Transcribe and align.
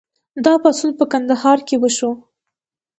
دا 0.45 0.53
پاڅون 0.61 0.91
په 0.99 1.05
کندهار 1.11 1.59
کې 1.67 1.75
وشو. 1.81 2.11